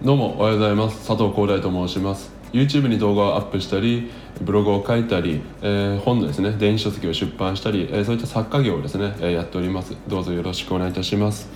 [0.00, 1.08] どうもおはようございます。
[1.08, 2.30] 佐藤光大と申します。
[2.52, 9.96] YouTube に動画をアップしたりブログを書いたり、えー、本のですね電子書籍を出版したり、えー、そういった作家業をですね、えー、やっております。
[10.06, 11.48] どうぞよろしくお願いいたします。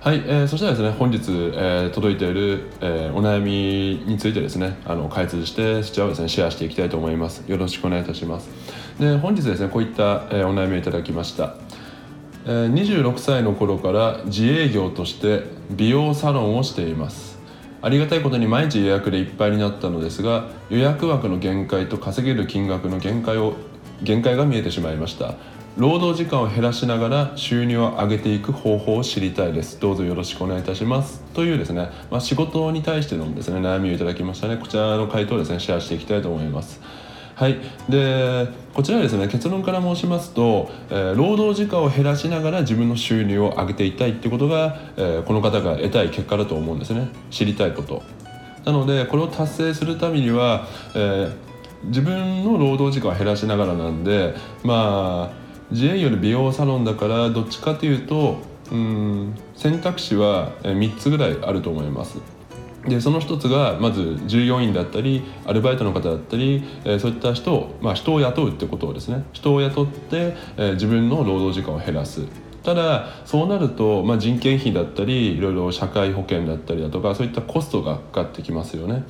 [0.00, 1.20] はい、えー、そしたらですね本日、
[1.54, 7.50] えー、届いている、えー、お悩みについてですねあの開通してそちらをですねシェアしていきたいと思います。
[7.50, 8.50] よろしくお願いいたします。
[9.00, 11.54] で本日ですねこういった、えー、お悩みをいただきました。
[12.44, 17.29] 26歳の頃から自営業として美容サロンをしています。
[17.82, 23.54] ありがたいことに毎日予約でいっぱいになったのですが予約枠の限界と稼げる金額の限界を
[24.02, 25.34] 限界が見えてしまいました。
[25.76, 29.78] 労働時間を減らしながら収入を上げていく方法を知りたいです。
[29.80, 31.22] どうぞよろしくお願いいたします。
[31.32, 34.56] というですね、まあ、仕事に対してのですね悩みをいただきましたね。
[34.56, 36.80] こちらの回答をですねシェアしていきたいと思います。
[37.40, 47.08] はい、でこちらですね結論から申しますと、えー、労働時間を減らしながら自分の収入を上げていきたいってことが、えー、この方が得たい結果だと思うんですね。
[47.30, 48.02] 知りたいこと。
[48.66, 51.32] なのでこれを達成するためには、えー、
[51.86, 55.34] 自分の労働時間を減らしながらなんでまあ
[55.70, 58.36] 自営業で美容サロンだからどっちかというと
[58.70, 62.18] うん選択肢は3つぐらいあると思います。
[62.86, 69.24] でその一つがまず従業員だったりアルバイトの方だったり、えー、そういった人を、まあ、人を雇うってことをですね。
[69.32, 72.22] 人を雇って、えー、自分の労働時間を減らす。
[72.62, 79.04] ただそうなると、まあ、人件費だったりいろいろ社会保険だったりだとかそういったコストがかかってきますよね。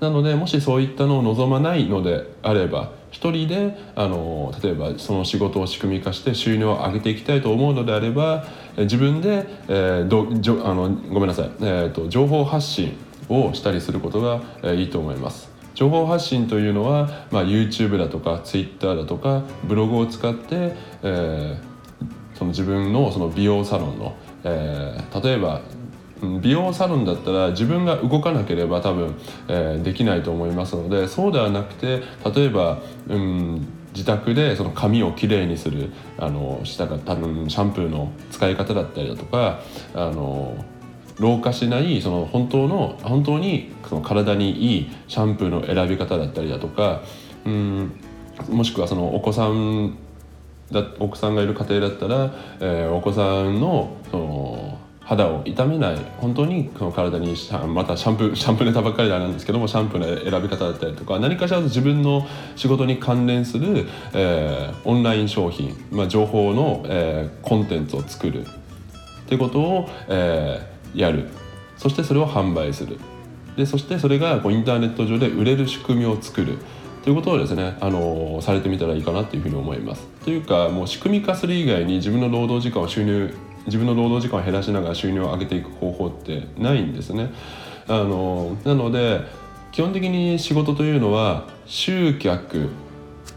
[0.00, 8.44] なのでもしそういったのを望まないのであれば一人であの例えばその仕事を仕組み化して収入を上げていきたいと思うのであれば
[8.76, 12.94] 自分で、えー、どじょあのごめんなさい、えーと情報発信
[13.28, 15.56] をしたりすることがいいと思います。
[15.76, 25.60] 情報発信というのは、まあ、YouTube だとか Twitter だとかブログを使って、えー、その自分のその美容サロンの、えー、例えば
[26.40, 29.16] 美容サロンだったら自分が動かなければ多分、
[29.48, 32.02] えー、できないと思いますのでそうではなくて
[32.34, 39.60] 例えば、うん、自宅でその髪をきれいにするあのした多分シャンプーの使い方だったりだとか
[39.94, 40.56] あの
[41.18, 47.02] 老化しないその本当の本当にその体にいいシャンプーの選び方だったりだとか
[47.44, 47.92] うん
[48.50, 49.96] もしくはそのお子さん
[50.70, 57.36] だお子さんがいる家庭だったら、えー、お子さんのその肌を傷めない本当にその体に
[57.68, 62.26] またシャンプーシャンプーネタばっかりなんですけどもシャンプーの選び方だったりとか何かしら自分の
[62.56, 71.28] 仕事に関連する、えー、オンライン商品、まあ、情報の、えー、コンテンツを作るってことを、えー、やる
[71.76, 72.98] そしてそれを販売する
[73.56, 76.58] でそしてそれがこうインターネット上で売れる仕組みを作る
[77.06, 80.04] ということをですね、あのされてみたらいいかなっていうふうに思います。
[80.24, 83.32] というかもう仕組み化する以外に自分の労働時間を収入
[83.66, 87.32] 自分の労働時間を減らしながら収入を上げていく方法ってないんですね。
[87.86, 89.20] あのなので
[89.70, 92.70] 基本的に仕事というのは集客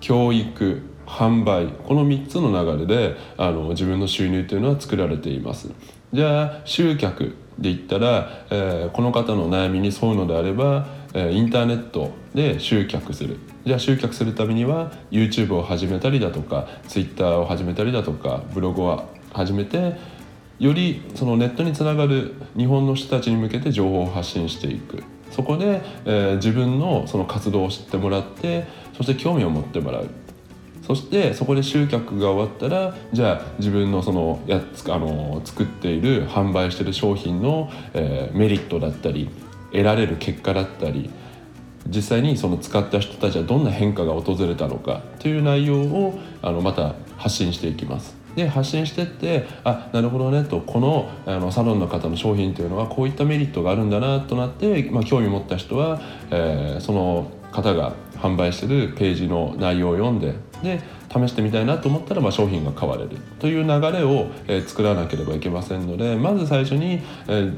[0.00, 5.70] 教育販売この3つの流れであの自分の収入というのは作られています。
[6.12, 13.38] じゃあ集客で言ったら、えー、この方の悩みに沿うのであれば、えー、インターネットで集客する。
[13.64, 19.94] じゃあ集客するためには YouTube を始めたりだとか Twitter を始めたりだとかブログを始めて
[20.58, 25.02] よりそのネットにつながる日本の人たちに向けて情報を発信していく。
[25.30, 30.08] そこで、えー、自分のその活動を知ってもらってそして興味を持ってもらう。
[30.86, 39.30] そしてそこで集客が終わったらじゃあ自分のそのやつあの作っている販売している商品の、えー、メリットだったり
[39.70, 41.10] 得られる結果だったり
[41.86, 48.22] 実際にその使った人たちはどんな変化が訪れたのかという内容をあのまた発信していきます。
[48.36, 56.00] で発信してってあなるほどねとこのあのサロンの方の商品というのはこういったメリットがあるんだなとなって、まあ、興味持った人は、
[56.30, 60.80] えー、その方が販売してるページの内容を読んでで
[61.10, 67.52] 試してみたいなと思ったら、ま、商品が買われるという流れを、え、作らなければいけませんのでまず最初に、え、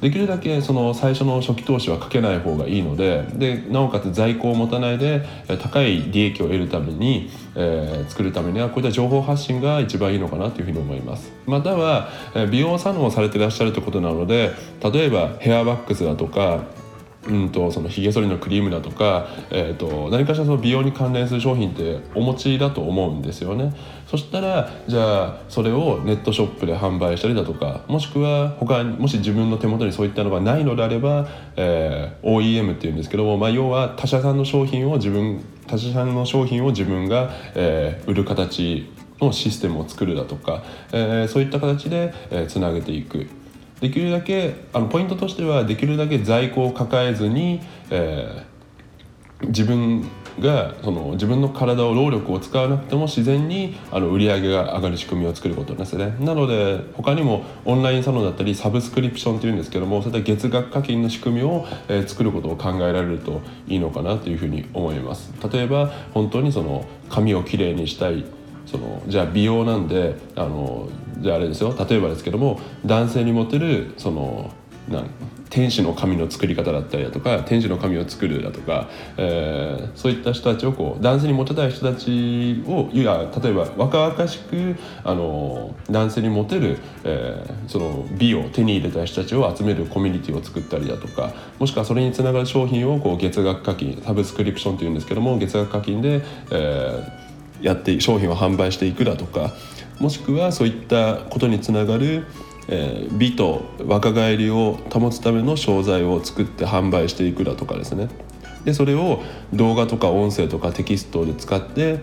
[0.00, 5.26] できるだけその最初の初期投資はかけない方がいいのででなおかつ在庫を持たないで
[5.62, 11.32] 高い利益を得るために、えー、作るためにはこういった情報発信が一番いいのかなというふうに思います。
[11.46, 12.08] または
[12.50, 14.52] 美容サロンをされてらっしゃるということなので
[14.82, 16.64] 例えばヘアワックスだとか
[17.28, 23.74] うんと、そのひげ剃りのクリームだとか、えーと、何かしらその美容に関連する商品ってお持ちだと思うんですよね。
[24.06, 38.90] そしたらじゃあそれをネットショップで販売したりだとかもしくは他にもし自分の手元にそういったのがないのであれば、えー、OEM っていうんですけども、まあ、要は他社さんの商品を自分他社さんの商品を自分が、えー、売る形
[39.20, 42.12] のシステムを作るだとか、えー、そういった形で
[42.48, 43.28] つな、えー、げていく。
[43.80, 47.60] できるだけあのポイントとしてはできるだけ在庫を抱えずに、
[47.90, 65.32] えー、自分がその自分の体を労力を使わなくても自然にあの売り上げが上がる仕組みを作ることですねなので他にもオンラインサロンだったりサブスクリプションっていうんですけどもそういった月額課金の仕組みを、えー、作ることを考えられるといいのかなというふうに思います。
[65.52, 68.24] 例えば本当にその髪をきれいにしたい
[68.70, 70.88] そのじゃあ美容なんであの
[71.18, 71.74] じゃああれですよ。
[71.88, 74.52] 例えばですけども男性にモテるその
[74.88, 75.10] なん
[75.50, 96.22] 天使の髪の作り方だったりだとか天使の髪を作るだとか、えー、そういった人たちをこう男性にモテたい人たちをいや例えば若々しくあの男性にモテる、えー、その美を手に入れた人たちを集めるコミュニティを作ったりだとかもしくはそれにつながる商品をこう月額課金サブスクリプションというんですけども月額課金で、
[96.52, 97.29] えー、
[97.60, 99.52] やって商品を販売していくだとか
[99.98, 102.24] もしくはそういったことにつながる
[102.72, 108.08] えー、美と若返りを保つための商材を作って販売していくだとかですね。
[108.64, 109.22] でそれを
[109.52, 112.00] 動画とか音声とかテキストで使って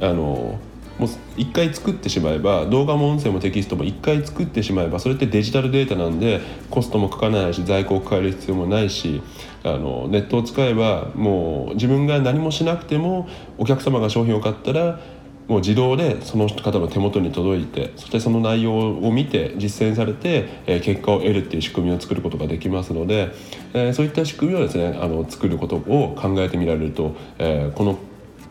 [0.00, 0.58] あの
[0.98, 9.20] もう一回作ってしまえば動画も音声もテキストも一回作ってしまえばそれってデジタルデータなんでコストもかからないし在庫を抱える必要もないし
[9.66, 13.28] あのネットを使えばもう自分が何もしなくても
[13.58, 15.00] お客様が商品を買ったら
[15.48, 23.32] もう自動でその方の手元に届いてそしてその内容を見て実践されて、え結果を得るっていう仕組みを作ることができますので、
[23.72, 27.96] えそういった仕組みをですねあの作ることを考えてみられると、えこの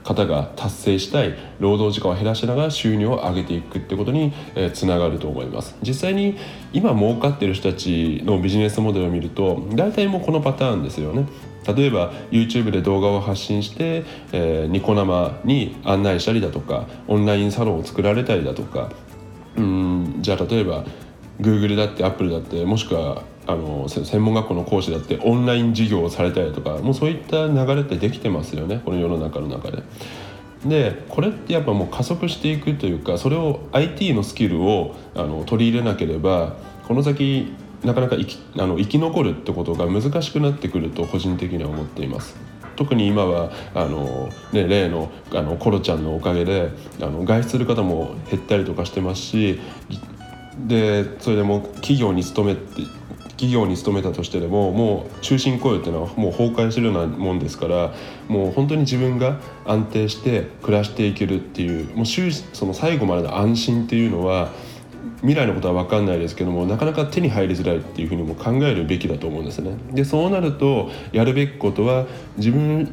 [0.06, 5.76] 方が達成したい労働時間を減らしながら収入を上げていくってことに、えつながると思います。
[5.82, 6.38] 実際に
[6.72, 11.28] 今儲かってる人たちのビジネスモデルを見ると大体もうこのパターンですよね。
[11.68, 18.92] 例えば YouTube で動画を発信して、えー、ニコ生に案内したりだとかオンラインサロンを作られたりだとか。
[19.58, 20.84] うんじゃあ例えば
[21.40, 29.84] Google だって Apple だってもしくはあの専門学校の講師だってオンライン授業をされたりとかもうそういった流れってできてますよねこの世の中の中で。
[30.66, 36.56] でこれってやっぱもう加速していくというかそれを IT のスキルをあの取り入れなければ
[36.88, 37.54] この先
[37.84, 42.36] なかなか生きあの生き残るってことが難しくなってくると個人的には思っています。
[42.76, 46.72] 特に今はあの、ね、例のあのコロちゃんのおかげで
[47.02, 49.60] あの外出する方も減ったりとかしてますし
[50.68, 52.82] でそれでも企業に勤めて
[53.38, 57.94] 企業に勤めたとしてでももう終身雇用っていうのはもう崩壊してるようなもんですから
[58.28, 64.52] もう本当に自分が安定して暮らしていけるっていうもう終その最後までの安心っていうのは
[65.18, 69.78] 未来のことは分かんないですけどもなかなか手に入りづらいっていうふうにも考えるべきだと思うんですね。
[69.92, 72.06] でそうなるとやるべきことは
[72.38, 72.90] 自分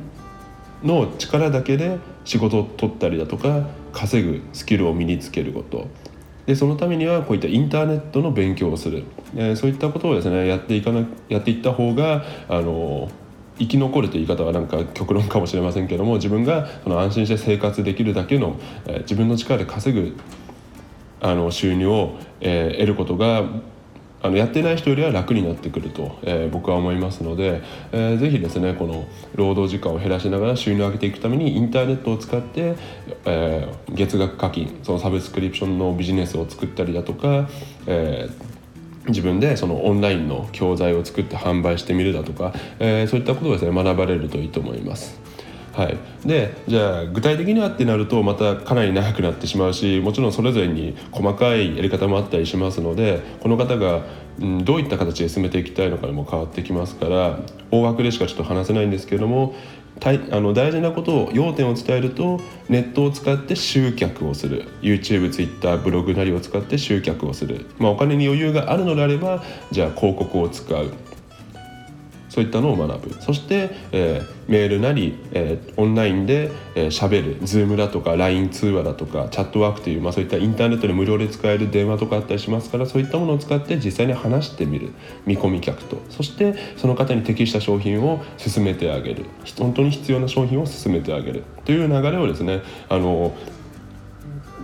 [0.83, 5.89] の力だけで仕事を取ったりだとか稼ぐスキルを身につけること
[6.47, 9.05] でそのためにはこういったインターネットの勉強をする、
[9.37, 13.11] えー、そういったことをですねやっていかなやっていった方があの
[13.59, 20.17] 生き残るという言い方はなんか極論かもしれませんけども自分がその安心して生活できるだけの、えー、自分の力で稼ぐ
[21.21, 23.45] あの収入を、えー、得ることが
[24.23, 32.77] あのやってない人よりは楽になってくると、えー、僕は思いますので、えー、ぜひですねこの労働時間を減らしながら収入を上げていくためにインターネットを使って、
[33.25, 37.49] えー、月額課金そのサブスクリプションのビジネスを作ったりだとか、
[37.87, 45.22] えー、自分でそのオンラインの教材を作って販売してみるだとか、えー、そういったことをですね学ばれるといいと思います。
[45.73, 54.03] はい、でじゃあ具体的にはってなるとまたかなり長くなってしまうしもちろんそれぞれに細かいやり方もあったりしますのでこの方が、
[54.39, 57.39] うん、どういった形で進めていきたいのかにも変わってきますから
[57.71, 59.55] 大枠でしかちょっと話せないんですけれども
[60.05, 64.69] あの大事なことを要点を伝えるとネットを使って集客をする。
[64.81, 70.93] YouTube、Twitter、ブログなりを使って集客をする、まあ、お金に余裕があるのであればじゃあ広告を使う。
[72.33, 73.23] そういったのを学ぶ。
[73.23, 77.41] そして、えー、メールなり、えー、オンラインで喋、えー、る。
[77.43, 84.93] Zoom だとか LINE 通話だとかチャットワークという、まあ、そういったインターネットで無料で使える電話とかあったりしますからそういったものを使って実際に話してみる。
[85.27, 85.99] 見込み客と。
[86.09, 89.27] そしてその方に適した商品を進めてあげる。
[89.59, 91.45] 本当に必要な商品を進めてあげる。
[91.67, 93.35] という流れをですねあの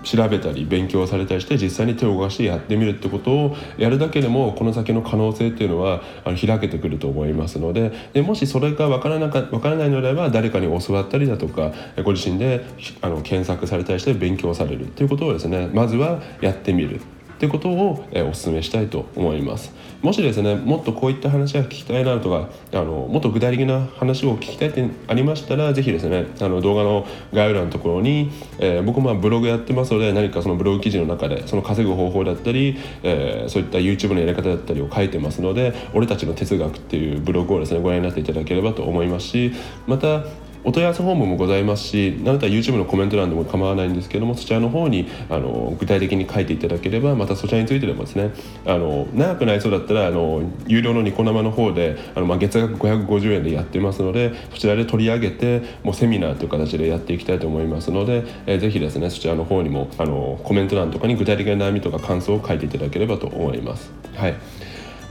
[0.03, 11.73] 調べたり勉強されたりして実際に手を動かしてやってみるってことをやるだけでもこの先の可能性っていうのはあの開けてくると思いますのででもしそれが分からなか分からないのであれば誰かに教わったりだとか
[12.05, 12.65] ご自身で
[13.01, 17.01] あの検索されたりして勉強されるっていうことをですねまずはやってみる。
[17.39, 19.73] ってことを、えお勧めしたいと思います。
[20.03, 28.31] もしですねもっとこういった話が聞きたいなとかあのもっと具体的な話を聞きたいってありましたら是非ですねあの動画の概要欄のところに、
[28.61, 39.53] えー、僕もブログやってますので何かそのブログ記事の中でその稼ぐ方法だったり、えー、そういった YouTube のやり方だったりを書いてますので俺たちの哲学っていうブログをですねご覧になっていただければと思いますし
[39.89, 40.23] また
[40.65, 48.33] お問い合わせフォームもございますし何だったら YouTube のコメント欄でも構わないんですけどもそちらの方にあの具体的に書いていただければまたそちらについてでもですね
[48.67, 63.93] あの長くなりそうだったらあの有料のニコ生の方であの、まあ、月額550円でやってますのでそちらで取り上げてもうセミナーという形でやっていきたいと思いますので、えー、ぜひですねそちらの方にもあのコメント欄とかに具体的な悩みとか感想を書いていただければと思います。
[64.15, 64.35] はい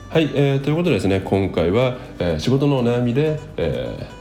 [0.10, 4.17] はい、えー、ということでですね今回は、えー、仕事の悩みで、えー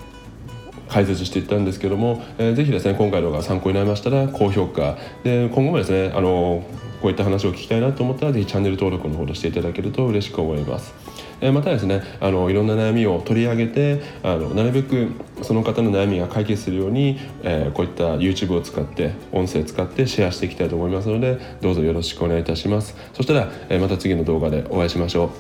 [0.89, 4.97] 解説していったんですけども、えー、ぜひですね今回の動画参考になりましたら高評価。
[5.25, 6.65] で今後もですねあの
[7.01, 10.95] こういった話を聞きたいなと思ったらぜひチャンネル登録のほどしていただけると嬉しく思います。
[11.41, 15.11] えまたですねあのいろんな悩みを取り上げてあのなるべく
[15.43, 22.97] その方の悩みが解決するように、えー、こういった YouTube を使って音声使ってシェアしていきたいと思いますのでどうぞよろしくお願いいたします。
[23.13, 25.31] そしたら、えまた次の動画でお会いしましょ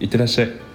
[0.00, 0.04] う。
[0.04, 0.65] いってらっしゃい。